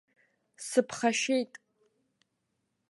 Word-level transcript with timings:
Сыԥхашьеит. 0.67 1.51